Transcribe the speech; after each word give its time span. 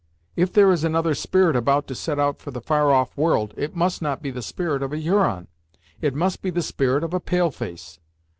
If 0.35 0.51
there 0.51 0.71
is 0.71 0.83
another 0.83 1.13
spirit 1.13 1.55
about 1.55 1.85
to 1.85 1.93
set 1.93 2.17
out 2.17 2.39
for 2.39 2.49
the 2.49 2.59
far 2.59 2.89
off 2.91 3.15
world, 3.15 3.53
it 3.55 3.75
must 3.75 4.01
not 4.01 4.19
be 4.23 4.31
the 4.31 4.41
spirit 4.41 4.81
of 4.81 4.91
a 4.93 4.97
Huron; 4.97 5.47
it 6.01 6.15
must 6.15 6.41
be 6.41 6.49
the 6.49 6.63
spirit 6.63 7.03
of 7.03 7.13
a 7.13 7.19
pale 7.19 7.51
face. 7.51 7.99